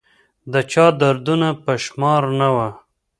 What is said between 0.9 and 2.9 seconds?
دردونه په شمار نه وه